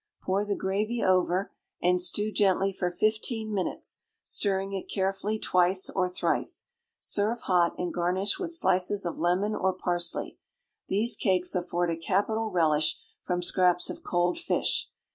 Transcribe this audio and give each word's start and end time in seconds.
Pour 0.23 0.43
the 0.43 0.55
gravy 0.55 1.03
over, 1.03 1.51
and 1.79 2.01
stew 2.01 2.31
gently 2.31 2.73
for 2.73 2.89
fifteen 2.89 3.53
minutes, 3.53 3.99
stirring 4.23 4.73
it 4.73 4.89
carefully 4.91 5.37
twice 5.37 5.91
or 5.91 6.09
thrice. 6.09 6.65
Serve 6.99 7.41
hot, 7.41 7.77
and 7.77 7.93
garnish 7.93 8.39
with 8.39 8.51
slices 8.51 9.05
of 9.05 9.19
lemon, 9.19 9.53
or 9.53 9.73
parsley. 9.73 10.39
These 10.87 11.15
cakes 11.15 11.55
aiford 11.55 11.91
a 11.93 11.97
capital 11.97 12.49
relish 12.49 12.97
from 13.21 13.43
scraps 13.43 13.91
of 13.91 14.01
cold 14.01 14.39
fish. 14.39 14.89